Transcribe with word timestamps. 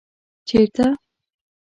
ـ 0.25 0.47
چېرته؟ 0.47 0.85